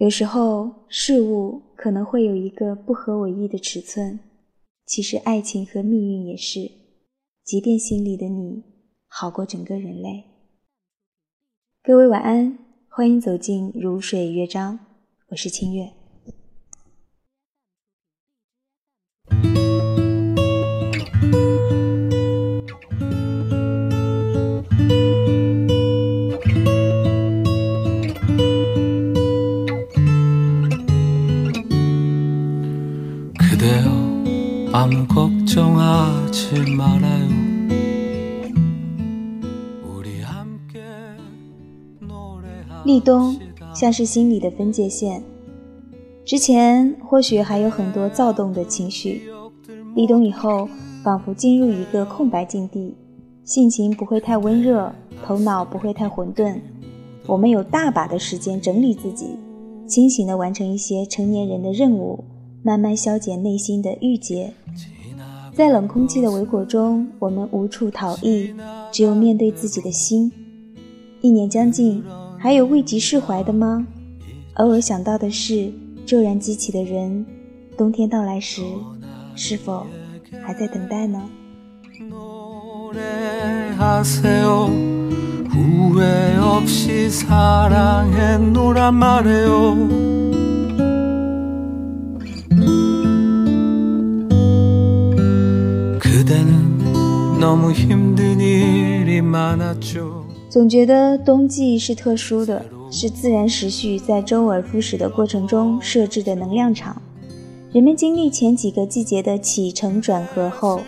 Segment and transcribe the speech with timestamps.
[0.00, 4.18] 有时候事物可能会有一个不合我意的尺寸，
[4.86, 6.70] 其实爱情和命运也是。
[7.44, 8.64] 即便心里的你
[9.08, 10.24] 好过整个人类。
[11.82, 12.58] 各位晚安，
[12.88, 14.78] 欢迎走进如水乐章，
[15.28, 15.99] 我是清月。
[42.86, 43.38] 立冬
[43.74, 45.22] 像是心里的分界线，
[46.24, 49.20] 之前或许还有很多躁动的情绪，
[49.94, 50.66] 立冬以后
[51.04, 52.96] 仿佛进入一个空白境地，
[53.44, 54.90] 性情不会太温热，
[55.22, 56.58] 头脑不会太混沌，
[57.26, 59.36] 我们有大把的时间整理自己，
[59.86, 62.24] 清醒地完成一些成年人的任务。
[62.62, 64.52] 慢慢消减内心的郁结，
[65.54, 68.54] 在冷空气的围裹中，我们无处逃逸，
[68.92, 70.30] 只有面对自己的心。
[71.22, 72.02] 一年将近，
[72.38, 73.86] 还有未及释怀的吗？
[74.54, 75.72] 偶尔想到的是，
[76.04, 77.24] 骤然激起的人，
[77.78, 78.62] 冬天到来时，
[79.34, 79.86] 是否
[80.42, 81.22] 还在等待呢？
[100.48, 107.02] 总觉得冬季是特殊的，是自然时序在周而复始的过程中设置的能量场。
[107.72, 110.82] 人们经历前几个季节的起承转合后，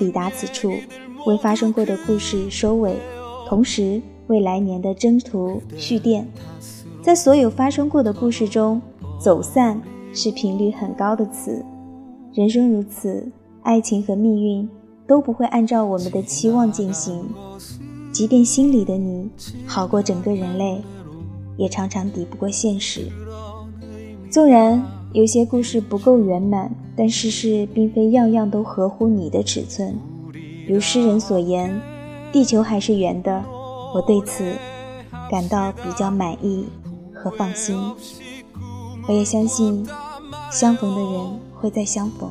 [0.00, 0.72] 抵达此处，
[1.26, 2.96] 为发生过的故事收尾，
[3.46, 6.26] 同时为来年的征途蓄电。
[7.00, 8.82] 在所有发生过的故事中，
[9.20, 9.80] 走散
[10.12, 11.64] 是频率很高的词。
[12.34, 13.30] 人生如此，
[13.62, 14.68] 爱情和命运。
[15.08, 17.24] 都不会按照我们的期望进行，
[18.12, 19.28] 即便心里的你
[19.66, 20.82] 好过整个人类，
[21.56, 23.08] 也常常抵不过现实。
[24.30, 24.80] 纵然
[25.14, 29.96] 有些故事不够圆满，但世事并非样样都合乎你的尺寸。
[30.68, 31.80] 如诗人所言
[32.30, 33.42] ：“地球还是圆的。”
[33.94, 34.52] 我对此
[35.30, 36.66] 感到比较满意
[37.14, 37.80] 和放心。
[39.08, 39.88] 我也相信，
[40.52, 42.30] 相逢的人会再相逢。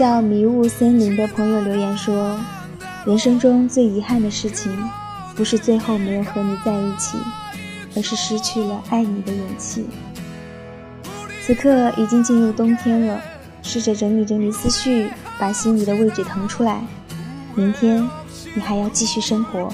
[0.00, 2.40] 叫迷雾森林的朋友留言说
[3.04, 4.74] ：“人生中最遗憾的事情，
[5.36, 7.18] 不是最后没有和你在一起，
[7.94, 9.84] 而是失去了爱你的勇气。”
[11.44, 13.20] 此刻已经进入冬天了，
[13.60, 16.82] 试着整理整理思绪，把心里的位置腾出来。
[17.54, 18.02] 明天
[18.54, 19.68] 你还要继续生活，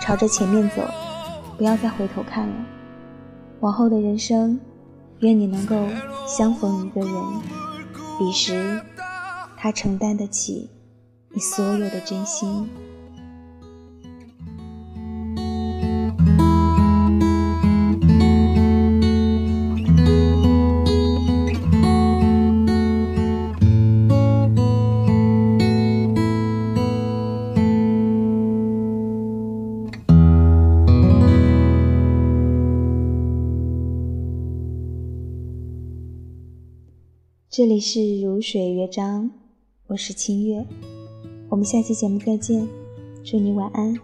[0.00, 0.82] 朝着前面走，
[1.56, 2.54] 不要再回头看了。
[3.60, 4.58] 往后的人生，
[5.20, 5.86] 愿你能够
[6.26, 7.14] 相逢一个人，
[8.18, 8.80] 彼时。
[9.60, 10.70] 他承担得起
[11.30, 12.68] 你所有的真心。
[37.50, 39.47] 这里是如水乐章。
[39.88, 40.66] 我是清月，
[41.48, 42.68] 我们下期节目再见，
[43.24, 43.98] 祝你晚安。